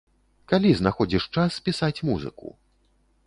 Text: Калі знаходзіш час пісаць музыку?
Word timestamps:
Калі 0.51 0.69
знаходзіш 0.79 1.27
час 1.37 1.59
пісаць 1.67 2.03
музыку? 2.09 2.47